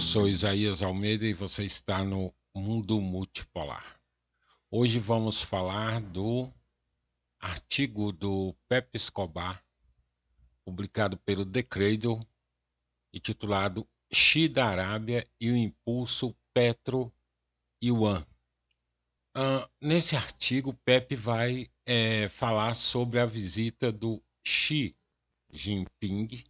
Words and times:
Eu 0.00 0.04
sou 0.04 0.26
Isaías 0.26 0.82
Almeida 0.82 1.26
e 1.26 1.34
você 1.34 1.62
está 1.62 2.02
no 2.02 2.34
Mundo 2.54 2.98
Multipolar. 3.02 4.00
Hoje 4.70 4.98
vamos 4.98 5.42
falar 5.42 6.00
do 6.00 6.50
artigo 7.38 8.10
do 8.10 8.56
Pepe 8.66 8.96
Escobar, 8.96 9.62
publicado 10.64 11.18
pelo 11.18 11.44
The 11.44 11.62
Cradle 11.62 12.18
e 13.12 13.20
titulado 13.20 13.86
Xi 14.10 14.48
da 14.48 14.68
Arábia 14.68 15.22
e 15.38 15.50
o 15.50 15.56
impulso 15.56 16.34
Petro-Yuan. 16.54 18.26
Uh, 19.36 19.68
nesse 19.82 20.16
artigo, 20.16 20.72
Pepe 20.82 21.14
vai 21.14 21.68
é, 21.84 22.26
falar 22.30 22.72
sobre 22.72 23.20
a 23.20 23.26
visita 23.26 23.92
do 23.92 24.18
Xi 24.42 24.96
Jinping 25.52 26.42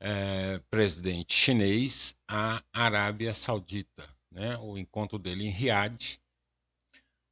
é, 0.00 0.58
presidente 0.70 1.34
chinês 1.34 2.16
à 2.26 2.62
Arábia 2.72 3.34
Saudita. 3.34 4.08
Né? 4.30 4.56
O 4.58 4.78
encontro 4.78 5.18
dele 5.18 5.44
em 5.44 5.50
Riad 5.50 6.18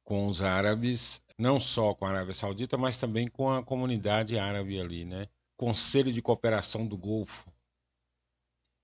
com 0.03 0.27
os 0.27 0.41
árabes, 0.41 1.21
não 1.37 1.59
só 1.59 1.93
com 1.93 2.05
a 2.05 2.09
Arábia 2.09 2.33
Saudita, 2.33 2.77
mas 2.77 2.99
também 2.99 3.27
com 3.27 3.51
a 3.51 3.63
comunidade 3.63 4.37
árabe 4.37 4.79
ali. 4.79 5.05
Né? 5.05 5.27
Conselho 5.57 6.13
de 6.13 6.21
Cooperação 6.21 6.85
do 6.85 6.97
Golfo. 6.97 7.51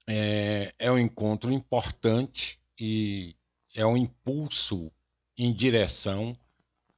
É, 0.07 0.73
é 0.77 0.91
um 0.91 0.99
encontro 0.99 1.51
importante 1.51 2.59
e 2.79 3.35
é 3.75 3.85
um 3.85 3.97
impulso 3.97 4.91
em 5.37 5.53
direção 5.53 6.37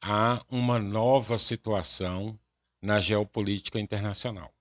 a 0.01 0.45
uma 0.49 0.77
nova 0.77 1.37
situação 1.37 2.37
na 2.81 2.99
geopolítica 2.99 3.79
internacional. 3.79 4.53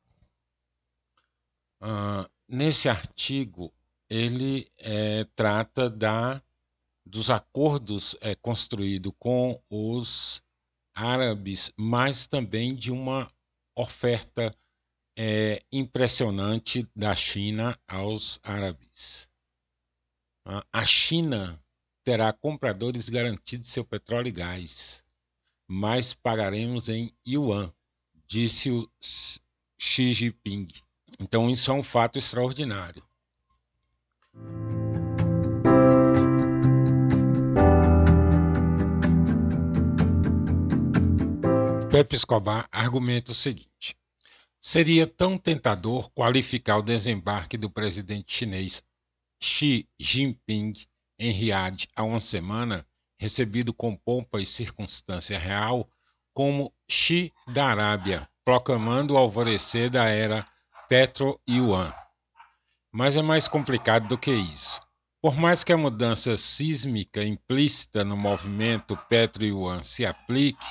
Nesse 2.49 2.89
artigo, 2.89 3.73
ele 4.09 4.71
é, 4.79 5.25
trata 5.35 5.91
da, 5.91 6.43
dos 7.05 7.29
acordos 7.29 8.17
é, 8.21 8.35
construídos 8.35 9.13
com 9.19 9.61
os 9.69 10.43
árabes, 10.95 11.73
mas 11.77 12.27
também 12.27 12.75
de 12.75 12.91
uma 12.91 13.31
oferta 13.75 14.57
é, 15.19 15.63
impressionante 15.73 16.89
da 16.95 17.15
China 17.15 17.79
aos 17.87 18.39
árabes. 18.43 19.29
Uh, 20.47 20.63
a 20.73 20.85
China 20.85 21.61
terá 22.05 22.33
compradores 22.33 23.09
garantidos 23.09 23.69
seu 23.69 23.85
petróleo 23.85 24.29
e 24.29 24.33
gás, 24.33 25.03
mas 25.67 26.15
pagaremos 26.15 26.89
em 26.89 27.13
yuan, 27.27 27.73
disse 28.29 28.71
o 28.71 28.89
Xi 29.77 30.15
Jinping. 30.15 30.69
Então, 31.19 31.49
isso 31.49 31.71
é 31.71 31.75
um 31.75 31.83
fato 31.83 32.19
extraordinário. 32.19 33.03
Pepe 41.91 42.15
Escobar 42.15 42.69
argumenta 42.71 43.33
o 43.33 43.35
seguinte: 43.35 43.97
seria 44.61 45.07
tão 45.07 45.39
tentador 45.39 46.11
qualificar 46.11 46.77
o 46.77 46.83
desembarque 46.83 47.57
do 47.57 47.71
presidente 47.71 48.35
chinês 48.35 48.83
Xi 49.41 49.89
Jinping 49.99 50.75
em 51.19 51.31
Riad 51.31 51.89
há 51.97 52.03
uma 52.03 52.21
semana, 52.21 52.87
recebido 53.19 53.73
com 53.73 53.97
pompa 53.97 54.41
e 54.41 54.47
circunstância 54.47 55.39
real, 55.39 55.89
como 56.35 56.71
Xi 56.87 57.33
da 57.53 57.67
Arábia, 57.67 58.29
proclamando 58.45 59.15
o 59.15 59.17
alvorecer 59.17 59.89
da 59.89 60.05
era 60.05 60.47
Petro-Yuan. 60.89 61.93
Mas 62.93 63.17
é 63.17 63.23
mais 63.23 63.49
complicado 63.49 64.07
do 64.09 64.17
que 64.17 64.31
isso. 64.31 64.81
Por 65.21 65.37
mais 65.37 65.65
que 65.65 65.73
a 65.73 65.77
mudança 65.77 66.37
sísmica 66.37 67.25
implícita 67.25 68.05
no 68.05 68.17
movimento 68.17 68.97
Petro-Yuan 69.09 69.83
se 69.83 70.07
aplique, 70.07 70.65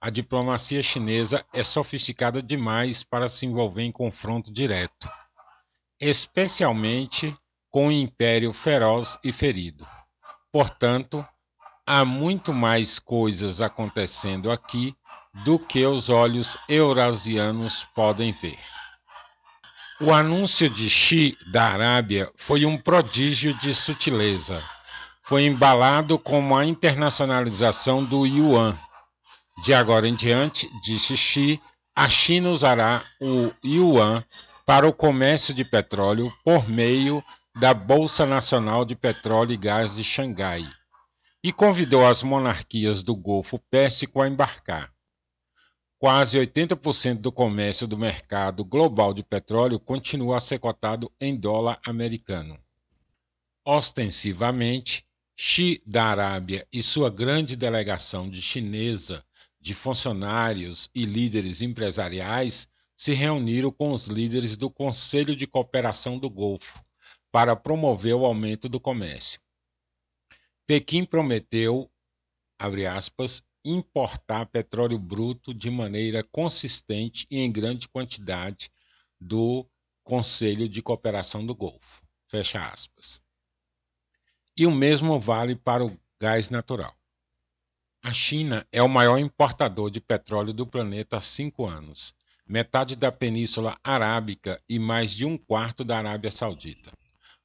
a 0.00 0.10
diplomacia 0.10 0.82
chinesa 0.82 1.46
é 1.52 1.62
sofisticada 1.62 2.42
demais 2.42 3.04
para 3.04 3.28
se 3.28 3.46
envolver 3.46 3.82
em 3.82 3.92
confronto 3.92 4.52
direto, 4.52 5.08
especialmente 6.00 7.32
com 7.70 7.86
o 7.86 7.92
império 7.92 8.52
feroz 8.52 9.16
e 9.22 9.30
ferido. 9.30 9.86
Portanto, 10.50 11.24
há 11.86 12.04
muito 12.04 12.52
mais 12.52 12.98
coisas 12.98 13.62
acontecendo 13.62 14.50
aqui 14.50 14.92
do 15.44 15.58
que 15.58 15.86
os 15.86 16.10
olhos 16.10 16.58
eurasianos 16.68 17.86
podem 17.94 18.32
ver. 18.32 18.58
O 20.00 20.12
anúncio 20.12 20.68
de 20.68 20.88
Xi 20.88 21.36
da 21.52 21.64
Arábia 21.64 22.30
foi 22.36 22.64
um 22.64 22.76
prodígio 22.76 23.54
de 23.58 23.74
sutileza. 23.74 24.62
Foi 25.22 25.44
embalado 25.44 26.18
como 26.18 26.56
a 26.56 26.66
internacionalização 26.66 28.02
do 28.04 28.26
yuan. 28.26 28.76
De 29.62 29.72
agora 29.72 30.08
em 30.08 30.14
diante, 30.14 30.68
disse 30.82 31.16
Xi, 31.16 31.60
a 31.94 32.08
China 32.08 32.50
usará 32.50 33.04
o 33.20 33.52
yuan 33.64 34.24
para 34.66 34.88
o 34.88 34.92
comércio 34.92 35.54
de 35.54 35.64
petróleo 35.64 36.32
por 36.44 36.68
meio 36.68 37.22
da 37.54 37.74
Bolsa 37.74 38.24
Nacional 38.24 38.84
de 38.84 38.96
Petróleo 38.96 39.52
e 39.52 39.56
Gás 39.56 39.96
de 39.96 40.02
Xangai 40.02 40.66
e 41.44 41.52
convidou 41.52 42.06
as 42.06 42.22
monarquias 42.22 43.02
do 43.02 43.16
Golfo 43.16 43.58
Pérsico 43.70 44.20
a 44.20 44.28
embarcar. 44.28 44.91
Quase 46.02 46.36
80% 46.36 47.18
do 47.20 47.30
comércio 47.30 47.86
do 47.86 47.96
mercado 47.96 48.64
global 48.64 49.14
de 49.14 49.22
petróleo 49.22 49.78
continua 49.78 50.38
a 50.38 50.40
ser 50.40 50.58
cotado 50.58 51.08
em 51.20 51.36
dólar 51.36 51.80
americano. 51.86 52.58
Ostensivamente, 53.64 55.06
Xi 55.36 55.80
da 55.86 56.06
Arábia 56.06 56.66
e 56.72 56.82
sua 56.82 57.08
grande 57.08 57.54
delegação 57.54 58.28
de 58.28 58.42
chinesa 58.42 59.24
de 59.60 59.76
funcionários 59.76 60.90
e 60.92 61.04
líderes 61.04 61.62
empresariais 61.62 62.68
se 62.96 63.14
reuniram 63.14 63.70
com 63.70 63.92
os 63.92 64.08
líderes 64.08 64.56
do 64.56 64.68
Conselho 64.68 65.36
de 65.36 65.46
Cooperação 65.46 66.18
do 66.18 66.28
Golfo 66.28 66.84
para 67.30 67.54
promover 67.54 68.16
o 68.16 68.24
aumento 68.24 68.68
do 68.68 68.80
comércio. 68.80 69.40
Pequim 70.66 71.04
prometeu, 71.04 71.88
aspas, 72.90 73.44
importar 73.64 74.46
petróleo 74.46 74.98
bruto 74.98 75.54
de 75.54 75.70
maneira 75.70 76.22
consistente 76.22 77.26
e 77.30 77.38
em 77.38 77.50
grande 77.50 77.88
quantidade 77.88 78.70
do 79.20 79.66
Conselho 80.02 80.68
de 80.68 80.82
Cooperação 80.82 81.46
do 81.46 81.54
Golfo. 81.54 82.02
Fecha 82.28 82.66
aspas. 82.68 83.22
E 84.56 84.66
o 84.66 84.70
mesmo 84.70 85.18
vale 85.20 85.54
para 85.54 85.84
o 85.84 85.96
gás 86.20 86.50
natural. 86.50 86.94
A 88.02 88.12
China 88.12 88.66
é 88.72 88.82
o 88.82 88.88
maior 88.88 89.18
importador 89.18 89.90
de 89.90 90.00
petróleo 90.00 90.52
do 90.52 90.66
planeta 90.66 91.18
há 91.18 91.20
cinco 91.20 91.66
anos, 91.66 92.14
metade 92.44 92.96
da 92.96 93.12
Península 93.12 93.78
Arábica 93.84 94.60
e 94.68 94.78
mais 94.78 95.12
de 95.12 95.24
um 95.24 95.38
quarto 95.38 95.84
da 95.84 95.98
Arábia 95.98 96.30
Saudita. 96.30 96.92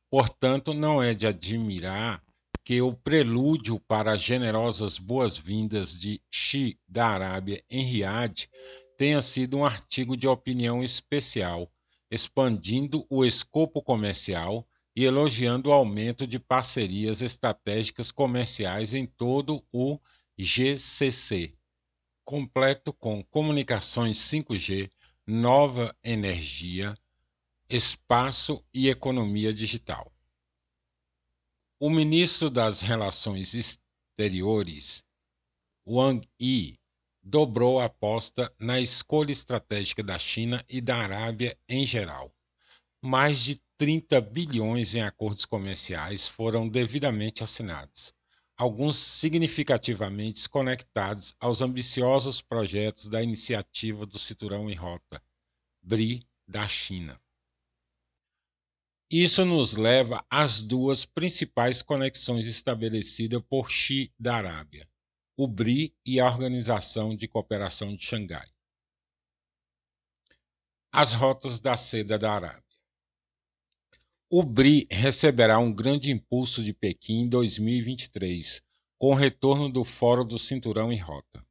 Portanto, 0.09 0.73
não 0.73 1.01
é 1.01 1.13
de 1.13 1.27
admirar 1.27 2.23
que 2.67 2.81
o 2.81 2.93
prelúdio 2.93 3.79
para 3.79 4.11
as 4.11 4.21
generosas 4.21 4.97
boas-vindas 4.97 5.97
de 5.97 6.21
Xi 6.29 6.77
da 6.85 7.07
Arábia 7.07 7.63
em 7.69 7.81
Riad 7.81 8.49
tenha 8.97 9.21
sido 9.21 9.55
um 9.55 9.65
artigo 9.65 10.17
de 10.17 10.27
opinião 10.27 10.83
especial, 10.83 11.71
expandindo 12.11 13.07
o 13.09 13.23
escopo 13.23 13.81
comercial 13.81 14.67
e 14.93 15.05
elogiando 15.05 15.69
o 15.69 15.71
aumento 15.71 16.27
de 16.27 16.39
parcerias 16.39 17.21
estratégicas 17.21 18.11
comerciais 18.11 18.93
em 18.93 19.05
todo 19.05 19.65
o 19.71 19.97
GCC, 20.37 21.55
completo 22.25 22.91
com 22.91 23.23
comunicações 23.23 24.17
5G, 24.17 24.91
nova 25.25 25.95
energia, 26.03 26.93
espaço 27.69 28.61
e 28.73 28.89
economia 28.89 29.53
digital. 29.53 30.11
O 31.79 31.91
ministro 31.91 32.49
das 32.49 32.81
Relações 32.81 33.53
Exteriores, 33.53 35.05
Wang 35.87 36.27
Yi, 36.41 36.79
dobrou 37.21 37.79
a 37.79 37.85
aposta 37.85 38.51
na 38.57 38.81
escolha 38.81 39.31
estratégica 39.31 40.01
da 40.01 40.17
China 40.17 40.65
e 40.67 40.81
da 40.81 40.97
Arábia 40.97 41.55
em 41.69 41.85
geral. 41.85 42.33
Mais 42.99 43.43
de 43.43 43.61
30 43.77 44.19
bilhões 44.21 44.95
em 44.95 45.01
acordos 45.01 45.45
comerciais 45.45 46.27
foram 46.27 46.67
devidamente 46.67 47.43
assinados, 47.43 48.11
alguns 48.57 48.97
significativamente 48.97 50.49
conectados 50.49 51.35
aos 51.39 51.61
ambiciosos 51.61 52.41
projetos 52.41 53.07
da 53.07 53.21
iniciativa 53.21 54.03
do 54.03 54.17
Cinturão 54.17 54.67
em 54.67 54.73
Rota, 54.73 55.21
BRI, 55.83 56.27
da 56.47 56.67
China. 56.67 57.21
Isso 59.09 59.45
nos 59.45 59.73
leva 59.73 60.25
às 60.29 60.61
duas 60.61 61.05
principais 61.05 61.81
conexões 61.81 62.45
estabelecidas 62.45 63.41
por 63.49 63.71
Xi 63.71 64.11
da 64.19 64.35
Arábia, 64.35 64.85
o 65.37 65.47
BRI 65.47 65.95
e 66.05 66.19
a 66.19 66.25
Organização 66.25 67.15
de 67.15 67.25
Cooperação 67.25 67.95
de 67.95 68.03
Xangai. 68.03 68.49
As 70.91 71.13
rotas 71.13 71.61
da 71.61 71.77
seda 71.77 72.19
da 72.19 72.33
Arábia. 72.33 72.63
O 74.29 74.43
BRI 74.43 74.85
receberá 74.91 75.57
um 75.57 75.71
grande 75.71 76.11
impulso 76.11 76.61
de 76.61 76.73
Pequim 76.73 77.21
em 77.21 77.29
2023, 77.29 78.61
com 78.97 79.11
o 79.11 79.15
retorno 79.15 79.71
do 79.71 79.85
Fórum 79.85 80.25
do 80.25 80.37
Cinturão 80.37 80.91
em 80.91 80.99
Rota. 80.99 81.46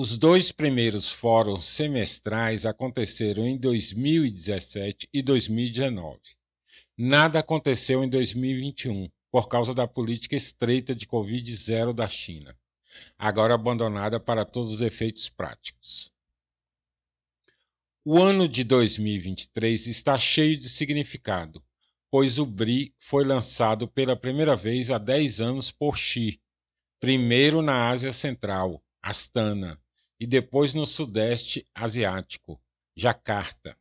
Os 0.00 0.16
dois 0.16 0.52
primeiros 0.52 1.10
fóruns 1.10 1.64
semestrais 1.64 2.64
aconteceram 2.64 3.44
em 3.44 3.58
2017 3.58 5.08
e 5.12 5.20
2019. 5.20 6.20
Nada 6.96 7.40
aconteceu 7.40 8.04
em 8.04 8.08
2021 8.08 9.10
por 9.28 9.48
causa 9.48 9.74
da 9.74 9.88
política 9.88 10.36
estreita 10.36 10.94
de 10.94 11.04
Covid-0 11.04 11.92
da 11.92 12.06
China, 12.06 12.56
agora 13.18 13.54
abandonada 13.54 14.20
para 14.20 14.44
todos 14.44 14.70
os 14.70 14.82
efeitos 14.82 15.28
práticos. 15.28 16.12
O 18.04 18.22
ano 18.22 18.46
de 18.46 18.62
2023 18.62 19.88
está 19.88 20.16
cheio 20.16 20.56
de 20.56 20.68
significado, 20.68 21.60
pois 22.08 22.38
o 22.38 22.46
BRI 22.46 22.94
foi 23.00 23.24
lançado 23.24 23.88
pela 23.88 24.14
primeira 24.14 24.54
vez 24.54 24.92
há 24.92 24.98
10 24.98 25.40
anos 25.40 25.72
por 25.72 25.98
Xi, 25.98 26.40
primeiro 27.00 27.60
na 27.62 27.88
Ásia 27.88 28.12
Central, 28.12 28.80
Astana, 29.02 29.76
e 30.20 30.26
depois 30.26 30.74
no 30.74 30.86
Sudeste 30.86 31.66
Asiático, 31.74 32.60
Jacarta. 32.96 33.76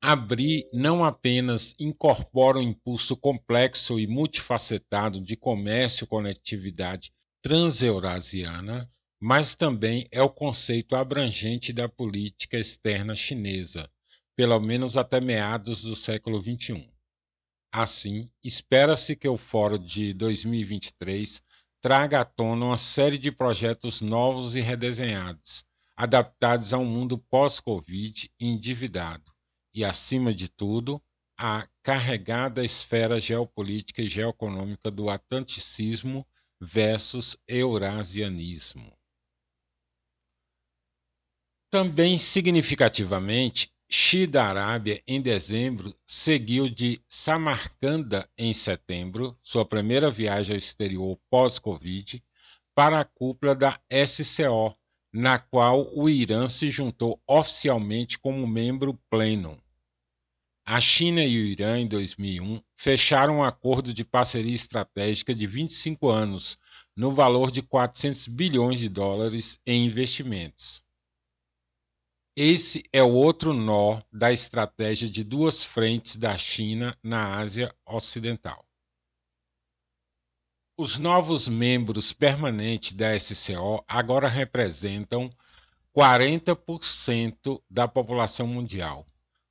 Abri 0.00 0.68
não 0.72 1.02
apenas 1.02 1.74
incorpora 1.78 2.58
um 2.58 2.62
impulso 2.62 3.16
complexo 3.16 3.98
e 3.98 4.06
multifacetado 4.06 5.20
de 5.20 5.34
comércio 5.34 6.04
e 6.04 6.06
conectividade 6.06 7.10
transeurasiana, 7.42 8.90
mas 9.18 9.54
também 9.54 10.06
é 10.12 10.22
o 10.22 10.28
conceito 10.28 10.94
abrangente 10.94 11.72
da 11.72 11.88
política 11.88 12.58
externa 12.58 13.16
chinesa, 13.16 13.90
pelo 14.36 14.60
menos 14.60 14.96
até 14.96 15.20
meados 15.20 15.82
do 15.82 15.96
século 15.96 16.42
XXI. 16.42 16.86
Assim, 17.72 18.30
espera-se 18.42 19.16
que 19.16 19.26
o 19.26 19.36
Fórum 19.36 19.78
de 19.78 20.12
2023 20.12 21.42
traga 21.84 22.22
à 22.22 22.24
tona 22.24 22.64
uma 22.64 22.76
série 22.78 23.18
de 23.18 23.30
projetos 23.30 24.00
novos 24.00 24.54
e 24.54 24.60
redesenhados, 24.62 25.66
adaptados 25.94 26.72
a 26.72 26.78
um 26.78 26.86
mundo 26.86 27.18
pós-Covid 27.18 28.32
endividado 28.40 29.30
e, 29.74 29.84
acima 29.84 30.32
de 30.32 30.48
tudo, 30.48 30.98
a 31.38 31.68
carregada 31.82 32.64
esfera 32.64 33.20
geopolítica 33.20 34.00
e 34.00 34.08
geoeconômica 34.08 34.90
do 34.90 35.10
atlanticismo 35.10 36.26
versus 36.58 37.36
eurasianismo. 37.46 38.90
Também 41.70 42.16
significativamente, 42.16 43.73
Xi 43.88 44.26
da 44.26 44.46
Arábia, 44.46 45.02
em 45.06 45.20
dezembro, 45.20 45.94
seguiu 46.06 46.68
de 46.68 47.00
Samarcanda, 47.08 48.28
em 48.36 48.52
setembro, 48.52 49.38
sua 49.42 49.64
primeira 49.64 50.10
viagem 50.10 50.54
ao 50.54 50.58
exterior 50.58 51.18
pós-Covid, 51.30 52.22
para 52.74 53.00
a 53.00 53.04
cúpula 53.04 53.54
da 53.54 53.80
SCO, 54.06 54.76
na 55.12 55.38
qual 55.38 55.88
o 55.94 56.08
Irã 56.08 56.48
se 56.48 56.70
juntou 56.70 57.22
oficialmente 57.26 58.18
como 58.18 58.46
membro 58.48 58.98
pleno. 59.08 59.62
A 60.66 60.80
China 60.80 61.22
e 61.22 61.36
o 61.36 61.44
Irã, 61.44 61.78
em 61.78 61.86
2001, 61.86 62.60
fecharam 62.74 63.36
um 63.36 63.44
acordo 63.44 63.92
de 63.92 64.02
parceria 64.02 64.54
estratégica 64.54 65.34
de 65.34 65.46
25 65.46 66.08
anos, 66.08 66.58
no 66.96 67.12
valor 67.12 67.50
de 67.50 67.60
400 67.60 68.28
bilhões 68.28 68.80
de 68.80 68.88
dólares 68.88 69.60
em 69.66 69.84
investimentos. 69.84 70.82
Esse 72.36 72.82
é 72.92 73.00
o 73.00 73.12
outro 73.12 73.52
nó 73.52 74.02
da 74.12 74.32
estratégia 74.32 75.08
de 75.08 75.22
duas 75.22 75.62
frentes 75.62 76.16
da 76.16 76.36
China 76.36 76.98
na 77.00 77.36
Ásia 77.36 77.72
Ocidental. 77.86 78.66
Os 80.76 80.98
novos 80.98 81.46
membros 81.46 82.12
permanentes 82.12 82.90
da 82.90 83.16
SCO 83.16 83.84
agora 83.86 84.26
representam 84.26 85.30
40% 85.96 87.62
da 87.70 87.86
população 87.86 88.48
mundial. 88.48 89.06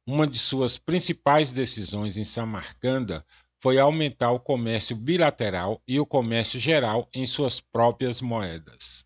Uma 0.06 0.28
de 0.28 0.38
suas 0.38 0.78
principais 0.78 1.54
decisões 1.54 2.18
em 2.18 2.26
Samarcanda 2.26 3.26
foi 3.62 3.80
aumentar 3.80 4.32
o 4.32 4.42
comércio 4.42 4.94
bilateral 4.94 5.82
e 5.88 6.02
o 6.02 6.06
comércio 6.06 6.60
geral 6.60 7.08
em 7.14 7.26
suas 7.26 7.62
próprias 7.62 8.20
moedas. 8.20 9.06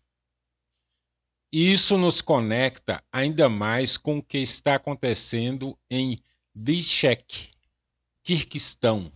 Isso 1.50 1.96
nos 1.96 2.20
conecta 2.20 3.02
ainda 3.10 3.48
mais 3.48 3.96
com 3.96 4.18
o 4.18 4.22
que 4.22 4.36
está 4.36 4.74
acontecendo 4.74 5.78
em 5.90 6.22
Bishkek, 6.54 7.54
Kirguistão, 8.22 9.10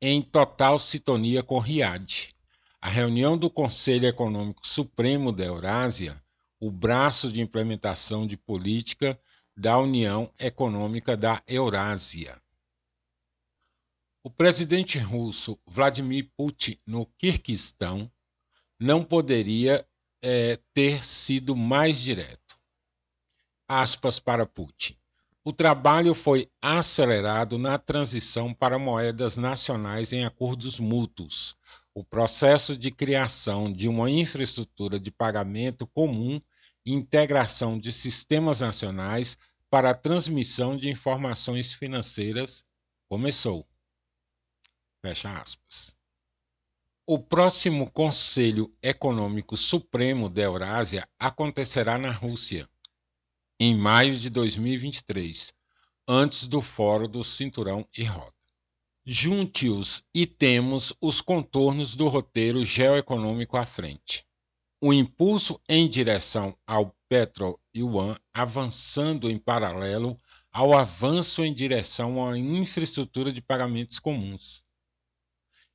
em 0.00 0.22
total 0.22 0.78
sintonia 0.78 1.42
com 1.42 1.58
Riad. 1.58 2.32
A 2.80 2.88
reunião 2.88 3.36
do 3.36 3.50
Conselho 3.50 4.06
Econômico 4.06 4.64
Supremo 4.64 5.32
da 5.32 5.46
Eurásia, 5.46 6.22
o 6.60 6.70
braço 6.70 7.32
de 7.32 7.40
implementação 7.40 8.24
de 8.24 8.36
política 8.36 9.20
da 9.56 9.76
União 9.76 10.32
Econômica 10.38 11.16
da 11.16 11.42
Eurásia. 11.44 12.40
O 14.22 14.30
presidente 14.30 14.96
russo 14.96 15.58
Vladimir 15.66 16.30
Putin, 16.36 16.78
no 16.86 17.04
Kirguistão, 17.04 18.08
não 18.78 19.02
poderia 19.02 19.84
é, 20.22 20.58
ter 20.72 21.04
sido 21.04 21.54
mais 21.56 22.00
direto. 22.00 22.58
Aspas 23.68 24.18
para 24.18 24.46
Putin. 24.46 24.96
O 25.44 25.52
trabalho 25.52 26.14
foi 26.14 26.46
acelerado 26.60 27.56
na 27.56 27.78
transição 27.78 28.52
para 28.52 28.78
moedas 28.78 29.36
nacionais 29.36 30.12
em 30.12 30.24
acordos 30.24 30.78
mútuos. 30.78 31.56
O 31.94 32.04
processo 32.04 32.76
de 32.76 32.90
criação 32.90 33.72
de 33.72 33.88
uma 33.88 34.10
infraestrutura 34.10 35.00
de 35.00 35.10
pagamento 35.10 35.86
comum 35.86 36.40
e 36.84 36.92
integração 36.92 37.78
de 37.78 37.92
sistemas 37.92 38.60
nacionais 38.60 39.38
para 39.70 39.90
a 39.90 39.94
transmissão 39.94 40.76
de 40.76 40.90
informações 40.90 41.72
financeiras 41.72 42.64
começou. 43.08 43.66
Fecha 45.04 45.30
aspas. 45.40 45.97
O 47.10 47.18
próximo 47.18 47.90
Conselho 47.90 48.70
Econômico 48.82 49.56
Supremo 49.56 50.28
da 50.28 50.42
Eurásia 50.42 51.08
acontecerá 51.18 51.96
na 51.96 52.10
Rússia, 52.10 52.68
em 53.58 53.74
maio 53.74 54.14
de 54.14 54.28
2023, 54.28 55.54
antes 56.06 56.46
do 56.46 56.60
Fórum 56.60 57.08
do 57.08 57.24
Cinturão 57.24 57.88
e 57.96 58.04
Roda. 58.04 58.34
Junte-os 59.06 60.04
e 60.14 60.26
temos 60.26 60.92
os 61.00 61.22
contornos 61.22 61.96
do 61.96 62.08
roteiro 62.08 62.62
geoeconômico 62.62 63.56
à 63.56 63.64
frente. 63.64 64.26
O 64.78 64.92
impulso 64.92 65.58
em 65.66 65.88
direção 65.88 66.54
ao 66.66 66.94
Petro 67.08 67.58
Yuan 67.74 68.18
avançando 68.34 69.30
em 69.30 69.38
paralelo 69.38 70.14
ao 70.52 70.76
avanço 70.76 71.42
em 71.42 71.54
direção 71.54 72.22
à 72.28 72.36
infraestrutura 72.36 73.32
de 73.32 73.40
pagamentos 73.40 73.98
comuns 73.98 74.62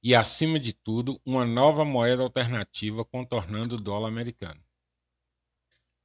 e, 0.03 0.13
acima 0.13 0.59
de 0.59 0.73
tudo, 0.73 1.19
uma 1.25 1.45
nova 1.45 1.85
moeda 1.85 2.21
alternativa 2.21 3.05
contornando 3.05 3.75
o 3.75 3.81
dólar 3.81 4.09
americano. 4.09 4.61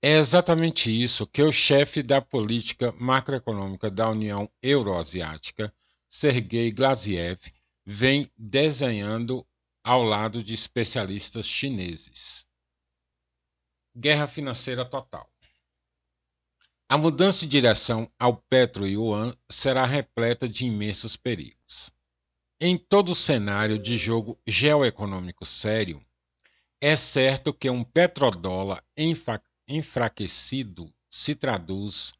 É 0.00 0.17
exatamente 0.17 0.88
isso 0.88 1.26
que 1.26 1.43
o 1.43 1.50
chefe 1.50 2.00
da 2.00 2.23
política 2.23 2.93
macroeconômica 2.93 3.90
da 3.90 4.09
União 4.09 4.49
Euroasiática, 4.62 5.75
Sergei 6.09 6.71
Glaziev, 6.71 7.52
vem 7.85 8.31
desenhando 8.37 9.45
ao 9.83 10.05
lado 10.05 10.40
de 10.40 10.55
especialistas 10.55 11.47
chineses. 11.47 12.47
Guerra 13.97 14.28
financeira 14.28 14.85
total. 14.85 15.28
A 16.88 16.97
mudança 16.97 17.40
de 17.40 17.49
direção 17.49 18.11
ao 18.17 18.37
petro-yuan 18.37 19.35
será 19.50 19.85
repleta 19.85 20.49
de 20.49 20.64
imensos 20.64 21.17
perigos. 21.17 21.90
Em 22.60 22.76
todo 22.76 23.14
cenário 23.14 23.78
de 23.78 23.96
jogo 23.96 24.36
geoeconômico 24.44 25.46
sério, 25.46 26.04
é 26.80 26.96
certo 26.96 27.54
que 27.54 27.70
um 27.70 27.84
petrodólar 27.84 28.84
enfraquecido 29.68 30.92
se 31.08 31.36
traduz 31.36 32.12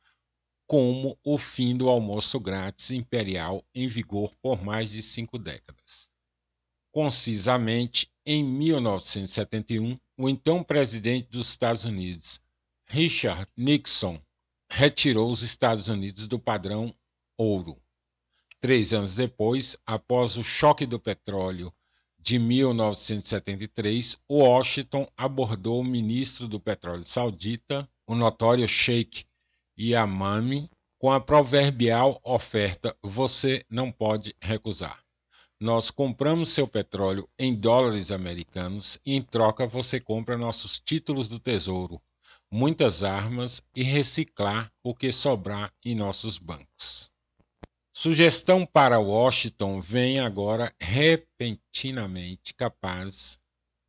como 0.65 1.19
o 1.25 1.39
fim 1.39 1.77
do 1.77 1.89
almoço 1.89 2.39
grátis 2.39 2.93
imperial 2.93 3.67
em 3.75 3.89
vigor 3.89 4.33
por 4.41 4.63
mais 4.63 4.91
de 4.91 5.03
cinco 5.03 5.41
décadas. 5.41 6.09
Concisamente, 6.93 8.09
em 8.25 8.45
1971, 8.45 9.99
o 10.17 10.29
então 10.29 10.63
presidente 10.63 11.29
dos 11.31 11.49
Estados 11.49 11.85
Unidos, 11.85 12.41
Richard 12.87 13.51
Nixon, 13.57 14.21
retirou 14.71 15.33
os 15.33 15.43
Estados 15.43 15.89
Unidos 15.89 16.29
do 16.29 16.39
padrão 16.39 16.95
ouro 17.37 17.77
Três 18.61 18.93
anos 18.93 19.15
depois, 19.15 19.77
após 19.87 20.37
o 20.37 20.43
choque 20.43 20.85
do 20.85 20.99
petróleo 20.99 21.73
de 22.19 22.41
1973, 22.41 24.17
Washington 24.29 25.09
abordou 25.17 25.81
o 25.81 25.85
ministro 25.85 26.49
do 26.49 26.59
petróleo 26.59 27.05
saudita, 27.05 27.89
o 28.05 28.17
notório 28.17 28.67
Sheikh 28.67 29.25
Yamami, 29.79 30.69
com 30.99 31.13
a 31.13 31.21
proverbial 31.21 32.21
oferta 32.25 32.97
você 33.01 33.65
não 33.71 33.93
pode 33.93 34.35
recusar. 34.43 35.05
Nós 35.61 35.89
compramos 35.89 36.49
seu 36.49 36.67
petróleo 36.67 37.29
em 37.39 37.55
dólares 37.55 38.11
americanos 38.11 38.99
e 39.07 39.15
em 39.15 39.23
troca 39.23 39.69
você 39.69 40.01
compra 40.01 40.37
nossos 40.37 40.81
títulos 40.81 41.29
do 41.29 41.39
tesouro, 41.39 42.03
muitas 42.51 43.05
armas 43.05 43.63
e 43.73 43.85
reciclar 43.85 44.73
o 44.83 44.93
que 44.97 45.13
sobrar 45.13 45.73
em 45.85 45.95
nossos 45.95 46.39
bancos. 46.39 47.09
Sugestão 48.01 48.65
para 48.65 49.01
Washington 49.01 49.81
vem 49.81 50.21
agora 50.21 50.73
repentinamente 50.79 52.55
capaz 52.55 53.41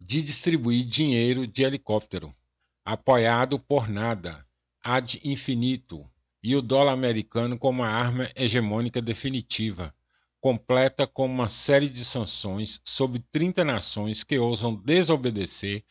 de 0.02 0.24
distribuir 0.24 0.84
dinheiro 0.84 1.46
de 1.46 1.62
helicóptero, 1.62 2.36
apoiado 2.84 3.60
por 3.60 3.88
nada, 3.88 4.44
ad 4.84 5.22
infinito, 5.24 6.10
e 6.42 6.56
o 6.56 6.62
dólar 6.64 6.94
americano 6.94 7.56
como 7.56 7.84
a 7.84 7.88
arma 7.88 8.28
hegemônica 8.36 9.00
definitiva, 9.00 9.94
completa 10.42 11.06
com 11.06 11.28
uma 11.28 11.48
série 11.48 11.88
de 11.88 12.04
sanções 12.04 12.82
sobre 12.84 13.24
30 13.32 13.64
nações 13.64 14.24
que 14.24 14.40
ousam 14.40 14.74
desobedecer 14.74 15.84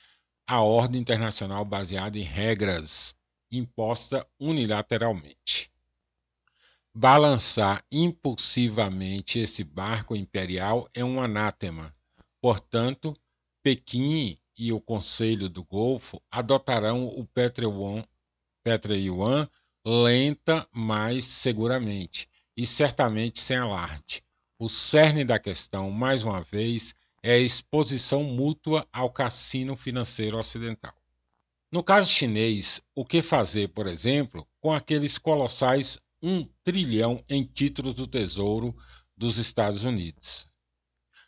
a 0.45 0.61
ordem 0.61 1.01
internacional 1.01 1.65
baseada 1.65 2.19
em 2.19 2.25
regras 2.25 3.15
imposta 3.49 4.27
unilateralmente 4.41 5.71
balançar 6.95 7.85
impulsivamente 7.91 9.39
esse 9.39 9.63
barco 9.63 10.17
imperial 10.17 10.89
é 10.95 11.05
um 11.05 11.21
anátema. 11.21 11.93
Portanto, 12.41 13.15
Pequim 13.63 14.39
e 14.57 14.73
o 14.73 14.81
Conselho 14.81 15.49
do 15.49 15.63
Golfo 15.65 16.21
adotarão 16.31 17.07
o 17.07 17.27
Petro-Yuan 18.65 19.49
lenta, 19.85 20.69
mas 20.73 21.25
seguramente, 21.25 22.29
e 22.57 22.67
certamente 22.67 23.41
sem 23.41 23.57
alarde. 23.57 24.23
O 24.59 24.69
cerne 24.69 25.25
da 25.25 25.39
questão, 25.39 25.91
mais 25.91 26.25
uma 26.25 26.43
vez, 26.43 26.95
é 27.23 27.35
a 27.35 27.39
exposição 27.39 28.25
mútua 28.25 28.87
ao 28.93 29.11
cassino 29.11 29.77
financeiro 29.77 30.37
ocidental. 30.37 30.95
No 31.71 31.83
caso 31.83 32.11
chinês, 32.11 32.81
o 32.95 33.05
que 33.05 33.23
fazer, 33.23 33.69
por 33.69 33.87
exemplo, 33.87 34.47
com 34.61 34.73
aqueles 34.73 35.19
colossais 35.19 36.01
um 36.23 36.45
trilhão 36.65 37.23
em 37.29 37.45
títulos 37.45 37.95
do 37.95 38.07
Tesouro 38.07 38.75
dos 39.17 39.39
Estados 39.39 39.85
Unidos. 39.85 40.49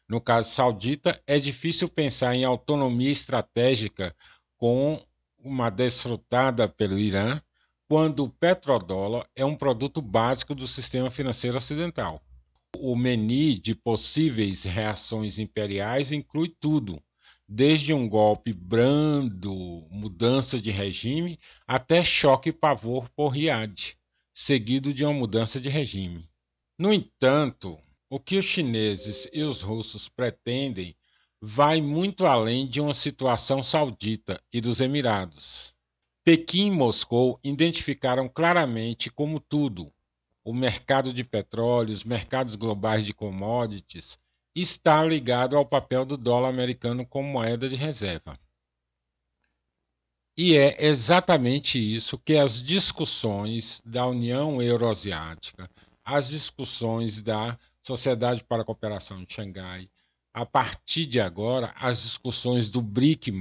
No 0.09 0.21
caso 0.21 0.51
saudita, 0.51 1.23
é 1.27 1.39
difícil 1.39 1.89
pensar 1.89 2.35
em 2.35 2.45
autonomia 2.45 3.11
estratégica 3.11 4.15
com 4.57 5.01
uma 5.39 5.71
desfrutada 5.71 6.69
pelo 6.69 6.99
Irã, 6.99 7.41
quando 7.89 8.25
o 8.25 8.29
petrodólar 8.29 9.27
é 9.35 9.45
um 9.45 9.57
produto 9.57 10.03
básico 10.03 10.55
do 10.55 10.67
sistema 10.67 11.11
financeiro 11.11 11.57
ocidental. 11.57 12.23
O 12.77 12.95
menu 12.97 13.59
de 13.59 13.75
possíveis 13.75 14.65
reações 14.65 15.39
imperiais 15.39 16.13
inclui 16.13 16.55
tudo, 16.61 17.03
desde 17.49 17.93
um 17.93 18.09
golpe 18.09 18.53
brando, 18.53 19.55
mudança 19.91 20.61
de 20.61 20.71
regime, 20.71 21.39
até 21.67 22.05
choque 22.05 22.51
e 22.51 22.53
pavor 22.53 23.09
por 23.11 23.29
Riad 23.29 24.00
seguido 24.41 24.95
de 24.95 25.05
uma 25.05 25.13
mudança 25.13 25.61
de 25.61 25.69
regime. 25.69 26.27
No 26.79 26.95
entanto, 26.95 27.79
o 28.09 28.19
que 28.19 28.39
os 28.39 28.47
chineses 28.47 29.29
e 29.35 29.43
os 29.43 29.61
russos 29.61 30.09
pretendem 30.09 30.97
vai 31.43 31.83
muito 31.83 32.25
além 32.25 32.67
de 32.67 32.81
uma 32.81 32.95
situação 32.95 33.63
saudita 33.63 34.43
e 34.51 34.59
dos 34.59 34.81
Emirados. 34.81 35.75
Pequim 36.25 36.69
e 36.69 36.71
Moscou 36.71 37.39
identificaram 37.45 38.31
claramente 38.31 39.11
como 39.11 39.41
tudo, 39.41 39.93
o 40.43 40.55
mercado 40.55 41.13
de 41.13 41.23
petróleo, 41.23 41.93
os 41.93 42.03
mercados 42.03 42.57
globais 42.57 43.05
de 43.05 43.13
commodities, 43.13 44.19
está 44.55 45.05
ligado 45.05 45.55
ao 45.55 45.67
papel 45.67 46.07
do 46.07 46.17
dólar 46.17 46.49
americano 46.49 47.05
como 47.05 47.29
moeda 47.29 47.69
de 47.69 47.77
reserva. 47.77 48.41
E 50.37 50.57
é 50.57 50.85
exatamente 50.87 51.79
isso 51.79 52.19
que 52.19 52.37
as 52.37 52.63
discussões 52.63 53.83
da 53.85 54.07
União 54.07 54.63
Euroasiática, 54.63 55.69
as 56.05 56.29
discussões 56.29 57.21
da 57.21 57.59
Sociedade 57.83 58.45
para 58.45 58.63
a 58.63 58.65
Cooperação 58.65 59.25
de 59.25 59.35
Xangai, 59.35 59.91
a 60.33 60.47
partir 60.47 61.07
de 61.07 61.21
agora, 61.21 61.75
as 61.77 62.03
discussões 62.03 62.71
do 62.71 62.81
BRIC, 62.81 63.33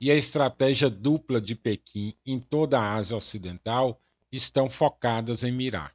e 0.00 0.10
a 0.10 0.14
estratégia 0.14 0.88
dupla 0.88 1.40
de 1.40 1.54
Pequim 1.54 2.14
em 2.24 2.38
toda 2.38 2.78
a 2.78 2.94
Ásia 2.94 3.16
Ocidental 3.16 4.00
estão 4.30 4.70
focadas 4.70 5.42
em 5.42 5.50
mirar. 5.50 5.92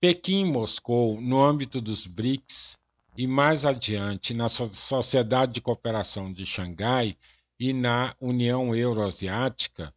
Pequim 0.00 0.40
e 0.40 0.50
Moscou, 0.50 1.20
no 1.20 1.42
âmbito 1.44 1.80
dos 1.80 2.06
BRICS, 2.06 2.78
e 3.16 3.26
mais 3.26 3.64
adiante 3.64 4.34
na 4.34 4.48
Sociedade 4.48 5.52
de 5.52 5.60
Cooperação 5.60 6.32
de 6.32 6.44
Xangai, 6.44 7.16
e 7.58 7.72
na 7.72 8.14
União 8.20 8.74
Euroasiática 8.74 9.94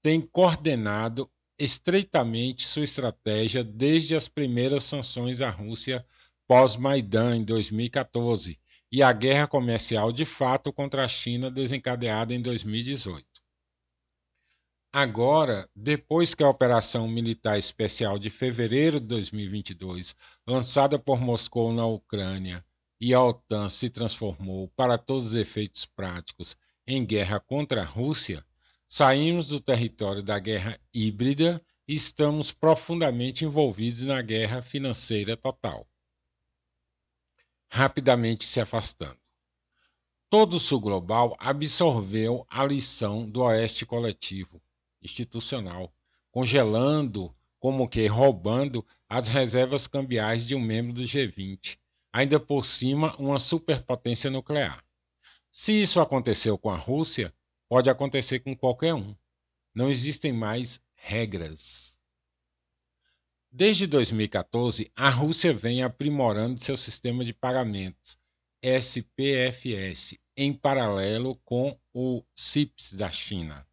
tem 0.00 0.20
coordenado 0.20 1.30
estreitamente 1.58 2.66
sua 2.66 2.84
estratégia 2.84 3.62
desde 3.62 4.16
as 4.16 4.28
primeiras 4.28 4.82
sanções 4.84 5.40
à 5.40 5.50
Rússia 5.50 6.04
pós-Maidan 6.46 7.36
em 7.36 7.44
2014 7.44 8.58
e 8.90 9.02
a 9.02 9.12
guerra 9.12 9.46
comercial 9.46 10.12
de 10.12 10.24
fato 10.24 10.72
contra 10.72 11.04
a 11.04 11.08
China 11.08 11.50
desencadeada 11.50 12.34
em 12.34 12.42
2018. 12.42 13.24
Agora, 14.92 15.66
depois 15.74 16.34
que 16.34 16.42
a 16.42 16.48
Operação 16.50 17.08
Militar 17.08 17.58
Especial 17.58 18.18
de 18.18 18.28
fevereiro 18.28 19.00
de 19.00 19.06
2022, 19.06 20.14
lançada 20.46 20.98
por 20.98 21.18
Moscou 21.18 21.72
na 21.72 21.86
Ucrânia, 21.86 22.62
e 23.00 23.14
a 23.14 23.24
OTAN 23.24 23.70
se 23.70 23.88
transformou, 23.88 24.68
para 24.76 24.98
todos 24.98 25.24
os 25.24 25.34
efeitos 25.34 25.86
práticos, 25.86 26.56
em 26.86 27.04
guerra 27.04 27.38
contra 27.40 27.82
a 27.82 27.84
Rússia, 27.84 28.44
saímos 28.86 29.48
do 29.48 29.60
território 29.60 30.22
da 30.22 30.38
guerra 30.38 30.78
híbrida 30.92 31.64
e 31.86 31.94
estamos 31.94 32.52
profundamente 32.52 33.44
envolvidos 33.44 34.02
na 34.02 34.20
guerra 34.22 34.62
financeira 34.62 35.36
total. 35.36 35.86
Rapidamente 37.68 38.44
se 38.44 38.60
afastando. 38.60 39.18
Todo 40.28 40.54
o 40.56 40.60
sul 40.60 40.80
global 40.80 41.36
absorveu 41.38 42.46
a 42.48 42.64
lição 42.64 43.28
do 43.28 43.42
oeste 43.42 43.84
coletivo, 43.84 44.62
institucional, 45.02 45.92
congelando, 46.30 47.34
como 47.58 47.88
que 47.88 48.06
roubando, 48.06 48.84
as 49.08 49.28
reservas 49.28 49.86
cambiais 49.86 50.46
de 50.46 50.54
um 50.54 50.60
membro 50.60 50.92
do 50.92 51.02
G20, 51.02 51.78
ainda 52.12 52.40
por 52.40 52.64
cima 52.64 53.14
uma 53.16 53.38
superpotência 53.38 54.30
nuclear. 54.30 54.82
Se 55.54 55.82
isso 55.82 56.00
aconteceu 56.00 56.56
com 56.56 56.70
a 56.70 56.76
Rússia, 56.76 57.30
pode 57.68 57.90
acontecer 57.90 58.40
com 58.40 58.56
qualquer 58.56 58.94
um. 58.94 59.14
Não 59.74 59.90
existem 59.90 60.32
mais 60.32 60.80
regras. 60.94 61.98
Desde 63.50 63.86
2014, 63.86 64.90
a 64.96 65.10
Rússia 65.10 65.52
vem 65.52 65.82
aprimorando 65.82 66.58
seu 66.58 66.74
sistema 66.74 67.22
de 67.22 67.34
pagamentos, 67.34 68.18
SPFS, 68.62 70.18
em 70.34 70.54
paralelo 70.54 71.36
com 71.44 71.78
o 71.92 72.24
CIPS 72.34 72.94
da 72.94 73.10
China, 73.10 73.68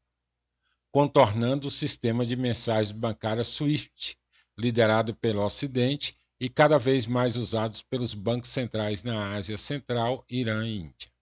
contornando 0.92 1.70
o 1.70 1.72
sistema 1.72 2.26
de 2.26 2.36
mensagens 2.36 2.92
bancárias 2.92 3.48
SWIFT, 3.48 4.18
liderado 4.58 5.16
pelo 5.16 5.46
Ocidente 5.46 6.18
e 6.42 6.50
cada 6.50 6.78
vez 6.78 7.06
mais 7.06 7.38
usados 7.38 7.82
pelos 7.82 8.14
bancos 8.14 8.50
centrais 8.50 9.02
na 9.02 9.34
Ásia 9.38 9.58
Central, 9.58 10.26
Irã 10.30 10.68
e 10.68 10.80
Índia. 10.80 11.19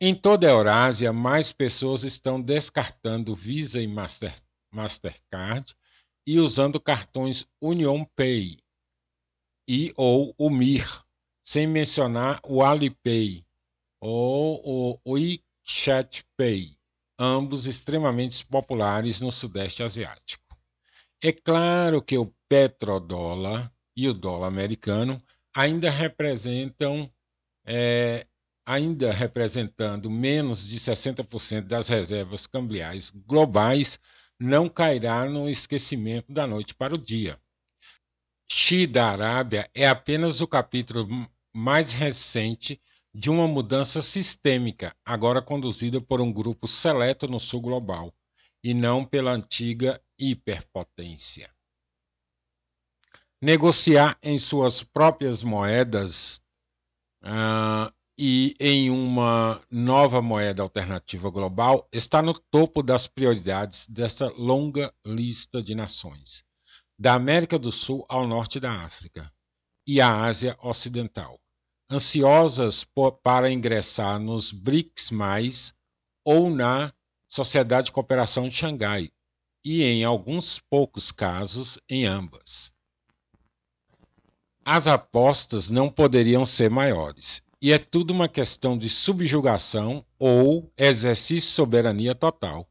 Em 0.00 0.14
toda 0.14 0.46
a 0.46 0.50
Eurásia, 0.50 1.12
mais 1.12 1.50
pessoas 1.50 2.04
estão 2.04 2.40
descartando 2.40 3.34
Visa 3.34 3.82
e 3.82 3.88
Master, 3.88 4.32
Mastercard 4.70 5.74
e 6.24 6.38
usando 6.38 6.80
cartões 6.80 7.44
Union 7.60 8.04
Pay 8.14 8.58
e 9.68 9.92
ou 9.96 10.32
o 10.38 10.50
Mir, 10.50 10.86
sem 11.42 11.66
mencionar 11.66 12.40
o 12.46 12.62
Alipay 12.62 13.44
ou 14.00 14.62
o 15.04 15.14
WeChat 15.14 16.24
Pay, 16.36 16.78
ambos 17.18 17.66
extremamente 17.66 18.46
populares 18.46 19.20
no 19.20 19.32
Sudeste 19.32 19.82
Asiático. 19.82 20.56
É 21.20 21.32
claro 21.32 22.00
que 22.00 22.16
o 22.16 22.32
petrodólar 22.48 23.68
e 23.96 24.08
o 24.08 24.14
dólar 24.14 24.46
americano 24.46 25.20
ainda 25.52 25.90
representam 25.90 27.12
é, 27.66 28.28
ainda 28.68 29.10
representando 29.14 30.10
menos 30.10 30.68
de 30.68 30.78
60% 30.78 31.62
das 31.62 31.88
reservas 31.88 32.46
cambiais 32.46 33.10
globais, 33.10 33.98
não 34.38 34.68
cairá 34.68 35.24
no 35.24 35.48
esquecimento 35.48 36.30
da 36.30 36.46
noite 36.46 36.74
para 36.74 36.94
o 36.94 36.98
dia. 36.98 37.40
Xi 38.52 38.86
da 38.86 39.08
Arábia 39.08 39.70
é 39.74 39.88
apenas 39.88 40.42
o 40.42 40.46
capítulo 40.46 41.08
mais 41.50 41.94
recente 41.94 42.78
de 43.14 43.30
uma 43.30 43.48
mudança 43.48 44.02
sistêmica, 44.02 44.94
agora 45.02 45.40
conduzida 45.40 45.98
por 45.98 46.20
um 46.20 46.30
grupo 46.30 46.68
seleto 46.68 47.26
no 47.26 47.40
sul 47.40 47.62
global, 47.62 48.12
e 48.62 48.74
não 48.74 49.02
pela 49.02 49.32
antiga 49.32 49.98
hiperpotência. 50.18 51.50
Negociar 53.40 54.18
em 54.22 54.38
suas 54.38 54.82
próprias 54.82 55.42
moedas 55.42 56.42
uh, 57.22 57.97
e 58.18 58.56
em 58.58 58.90
uma 58.90 59.62
nova 59.70 60.20
moeda 60.20 60.60
alternativa 60.60 61.30
global 61.30 61.88
está 61.92 62.20
no 62.20 62.34
topo 62.34 62.82
das 62.82 63.06
prioridades 63.06 63.86
desta 63.86 64.28
longa 64.32 64.92
lista 65.06 65.62
de 65.62 65.72
nações, 65.72 66.44
da 66.98 67.14
América 67.14 67.56
do 67.56 67.70
Sul 67.70 68.04
ao 68.08 68.26
norte 68.26 68.58
da 68.58 68.82
África 68.82 69.30
e 69.86 70.00
a 70.00 70.24
Ásia 70.24 70.58
Ocidental, 70.60 71.38
ansiosas 71.88 72.82
por, 72.82 73.12
para 73.12 73.52
ingressar 73.52 74.18
nos 74.18 74.50
BRICS, 74.50 75.10
ou 76.24 76.50
na 76.50 76.92
Sociedade 77.28 77.86
de 77.86 77.92
Cooperação 77.92 78.48
de 78.48 78.56
Xangai, 78.56 79.12
e 79.64 79.84
em 79.84 80.02
alguns 80.02 80.58
poucos 80.58 81.12
casos 81.12 81.78
em 81.88 82.04
ambas. 82.04 82.72
As 84.64 84.86
apostas 84.86 85.70
não 85.70 85.88
poderiam 85.88 86.44
ser 86.44 86.68
maiores, 86.68 87.42
e 87.60 87.72
é 87.72 87.78
tudo 87.78 88.12
uma 88.12 88.28
questão 88.28 88.78
de 88.78 88.88
subjugação 88.88 90.04
ou 90.18 90.72
exercício 90.76 91.48
de 91.48 91.54
soberania 91.54 92.14
total. 92.14 92.68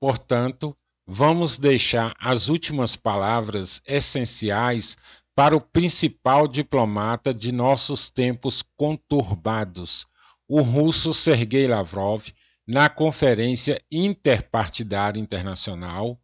Portanto, 0.00 0.76
vamos 1.06 1.58
deixar 1.58 2.14
as 2.18 2.48
últimas 2.48 2.96
palavras 2.96 3.82
essenciais 3.86 4.96
para 5.34 5.56
o 5.56 5.60
principal 5.60 6.48
diplomata 6.48 7.32
de 7.32 7.52
nossos 7.52 8.10
tempos 8.10 8.62
conturbados, 8.76 10.06
o 10.48 10.60
russo 10.60 11.14
Sergei 11.14 11.66
Lavrov, 11.66 12.24
na 12.66 12.88
Conferência 12.88 13.82
Interpartidária 13.90 15.20
Internacional, 15.20 16.20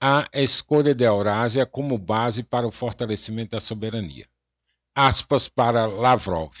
a 0.00 0.28
escolha 0.32 0.94
da 0.94 1.04
Eurásia 1.04 1.64
como 1.64 1.96
base 1.96 2.42
para 2.42 2.66
o 2.66 2.72
fortalecimento 2.72 3.52
da 3.52 3.60
soberania. 3.60 4.31
Aspas 4.94 5.48
para 5.48 5.86
Lavrov. 5.86 6.52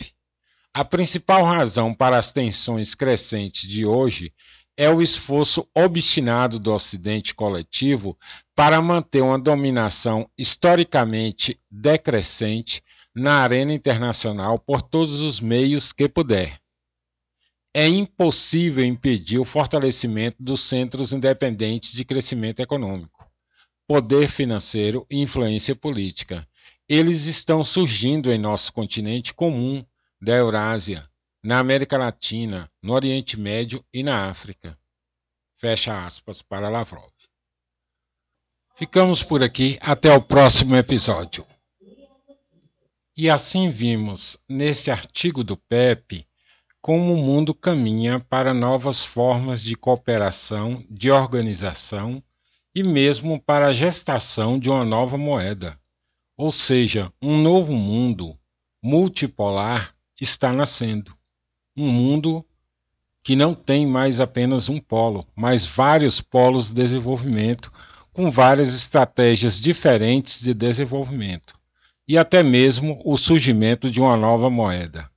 A 0.72 0.82
principal 0.82 1.44
razão 1.44 1.92
para 1.92 2.16
as 2.16 2.32
tensões 2.32 2.94
crescentes 2.94 3.68
de 3.68 3.84
hoje 3.84 4.32
é 4.74 4.88
o 4.88 5.02
esforço 5.02 5.68
obstinado 5.74 6.58
do 6.58 6.72
Ocidente 6.72 7.34
coletivo 7.34 8.18
para 8.54 8.80
manter 8.80 9.22
uma 9.22 9.38
dominação 9.38 10.26
historicamente 10.36 11.60
decrescente 11.70 12.82
na 13.14 13.42
arena 13.42 13.74
internacional 13.74 14.58
por 14.58 14.80
todos 14.80 15.20
os 15.20 15.38
meios 15.38 15.92
que 15.92 16.08
puder. 16.08 16.58
É 17.74 17.86
impossível 17.86 18.82
impedir 18.82 19.38
o 19.38 19.44
fortalecimento 19.44 20.38
dos 20.40 20.62
centros 20.62 21.12
independentes 21.12 21.92
de 21.92 22.02
crescimento 22.02 22.60
econômico, 22.60 23.30
poder 23.86 24.26
financeiro 24.26 25.06
e 25.10 25.20
influência 25.20 25.76
política. 25.76 26.48
Eles 26.94 27.24
estão 27.24 27.64
surgindo 27.64 28.30
em 28.30 28.36
nosso 28.36 28.70
continente 28.70 29.32
comum 29.32 29.82
da 30.20 30.34
Eurásia, 30.34 31.08
na 31.42 31.58
América 31.58 31.96
Latina, 31.96 32.68
no 32.82 32.92
Oriente 32.92 33.40
Médio 33.40 33.82
e 33.90 34.02
na 34.02 34.28
África. 34.28 34.78
Fecha 35.56 36.04
aspas 36.04 36.42
para 36.42 36.68
Lavrov. 36.68 37.10
Ficamos 38.76 39.22
por 39.22 39.42
aqui 39.42 39.78
até 39.80 40.12
o 40.12 40.20
próximo 40.20 40.76
episódio. 40.76 41.46
E 43.16 43.30
assim 43.30 43.70
vimos 43.70 44.36
nesse 44.46 44.90
artigo 44.90 45.42
do 45.42 45.56
PEP 45.56 46.28
como 46.82 47.14
o 47.14 47.16
mundo 47.16 47.54
caminha 47.54 48.20
para 48.20 48.52
novas 48.52 49.02
formas 49.02 49.62
de 49.62 49.76
cooperação, 49.76 50.84
de 50.90 51.10
organização 51.10 52.22
e 52.74 52.82
mesmo 52.82 53.40
para 53.40 53.68
a 53.68 53.72
gestação 53.72 54.58
de 54.58 54.68
uma 54.68 54.84
nova 54.84 55.16
moeda. 55.16 55.80
Ou 56.42 56.50
seja, 56.50 57.08
um 57.22 57.40
novo 57.40 57.72
mundo 57.72 58.36
multipolar 58.82 59.94
está 60.20 60.52
nascendo 60.52 61.16
um 61.76 61.88
mundo 61.88 62.44
que 63.22 63.36
não 63.36 63.54
tem 63.54 63.86
mais 63.86 64.18
apenas 64.18 64.68
um 64.68 64.80
polo, 64.80 65.24
mas 65.36 65.64
vários 65.64 66.20
polos 66.20 66.70
de 66.70 66.74
desenvolvimento, 66.74 67.72
com 68.12 68.28
várias 68.28 68.74
estratégias 68.74 69.60
diferentes 69.60 70.42
de 70.42 70.52
desenvolvimento, 70.52 71.54
e 72.08 72.18
até 72.18 72.42
mesmo 72.42 73.00
o 73.04 73.16
surgimento 73.16 73.88
de 73.88 74.00
uma 74.00 74.16
nova 74.16 74.50
moeda. 74.50 75.08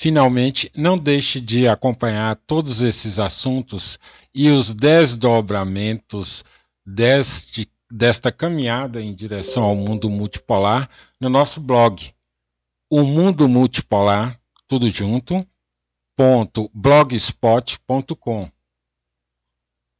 Finalmente, 0.00 0.70
não 0.76 0.96
deixe 0.96 1.40
de 1.40 1.66
acompanhar 1.66 2.36
todos 2.46 2.82
esses 2.82 3.18
assuntos 3.18 3.98
e 4.32 4.48
os 4.48 4.72
desdobramentos 4.72 6.44
deste, 6.86 7.68
desta 7.90 8.30
caminhada 8.30 9.02
em 9.02 9.12
direção 9.12 9.64
ao 9.64 9.74
mundo 9.74 10.08
multipolar 10.08 10.88
no 11.20 11.28
nosso 11.28 11.60
blog, 11.60 12.14
o 12.88 13.02
mundo 13.02 13.48
multipolar, 13.48 14.40
tudo 14.68 14.88
junto, 14.88 15.44
ponto 16.16 16.70
blogspot.com, 16.72 18.48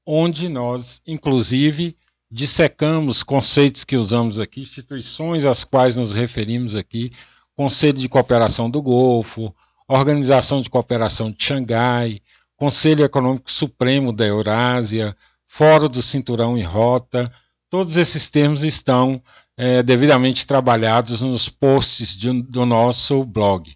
onde 0.06 0.48
nós, 0.48 1.02
inclusive, 1.04 1.98
dissecamos 2.30 3.24
conceitos 3.24 3.82
que 3.82 3.96
usamos 3.96 4.38
aqui, 4.38 4.60
instituições 4.60 5.44
às 5.44 5.64
quais 5.64 5.96
nos 5.96 6.14
referimos 6.14 6.76
aqui, 6.76 7.10
Conselho 7.56 7.98
de 7.98 8.08
Cooperação 8.08 8.70
do 8.70 8.80
Golfo, 8.80 9.52
Organização 9.88 10.60
de 10.60 10.68
Cooperação 10.68 11.30
de 11.30 11.42
Xangai, 11.42 12.20
Conselho 12.56 13.04
Econômico 13.04 13.50
Supremo 13.50 14.12
da 14.12 14.26
Eurásia, 14.26 15.16
Fórum 15.46 15.88
do 15.88 16.02
Cinturão 16.02 16.58
e 16.58 16.62
Rota, 16.62 17.30
todos 17.70 17.96
esses 17.96 18.28
termos 18.28 18.62
estão 18.62 19.22
é, 19.56 19.82
devidamente 19.82 20.46
trabalhados 20.46 21.22
nos 21.22 21.48
posts 21.48 22.16
de, 22.16 22.42
do 22.42 22.66
nosso 22.66 23.24
blog. 23.24 23.74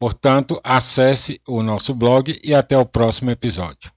Portanto, 0.00 0.60
acesse 0.64 1.40
o 1.46 1.62
nosso 1.62 1.94
blog 1.94 2.38
e 2.42 2.54
até 2.54 2.76
o 2.76 2.86
próximo 2.86 3.30
episódio. 3.30 3.95